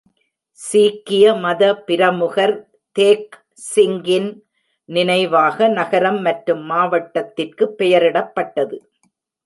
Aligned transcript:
சீக்கிய 0.59 1.33
மத 1.35 1.63
பிரமுகர் 1.87 2.55
தேக் 2.95 3.37
சிங்கின் 3.67 4.29
நினைவாக 4.89 5.67
நகரம் 5.77 6.21
மற்றும் 6.21 6.63
மாவட்டத்திற்கு 6.65 7.67
பெயரிடப்பட்டது. 7.79 8.77